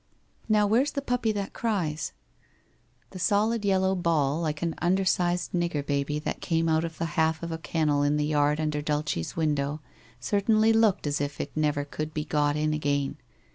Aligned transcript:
'Now, 0.49 0.65
where's 0.65 0.93
the 0.93 1.01
puppy 1.03 1.31
that 1.33 1.53
cries?' 1.53 2.11
The 3.11 3.19
solid 3.19 3.63
yellow 3.63 3.93
ball, 3.93 4.41
like 4.41 4.63
an 4.63 4.73
undersized 4.81 5.51
nigger 5.51 5.85
baby 5.85 6.17
that 6.17 6.41
came 6.41 6.67
out 6.67 6.83
of 6.83 6.97
the 6.97 7.05
half 7.05 7.43
of 7.43 7.51
a 7.51 7.59
kennel 7.59 8.01
in 8.01 8.17
the 8.17 8.25
yard 8.25 8.59
under 8.59 8.81
Dulce's 8.81 9.35
window, 9.35 9.79
certainly 10.19 10.73
looked 10.73 11.05
as 11.05 11.21
if 11.21 11.39
it 11.39 11.55
never 11.55 11.85
could 11.85 12.15
be 12.15 12.25
got 12.25 12.55
in 12.55 12.73
again. 12.73 13.17